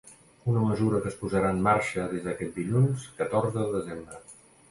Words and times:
Una 0.51 0.61
mesura 0.69 1.01
que 1.03 1.07
es 1.09 1.17
posarà 1.19 1.51
en 1.57 1.59
marxa 1.67 2.07
des 2.13 2.25
d’aquest 2.29 2.57
dilluns 2.61 3.05
catorze 3.23 3.67
de 3.77 3.85
setembre. 3.91 4.19